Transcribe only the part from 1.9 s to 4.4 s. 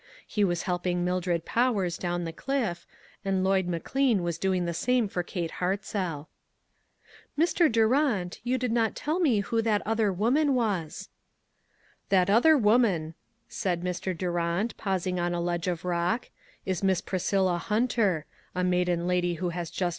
down the cliff, and Lloyd McLean was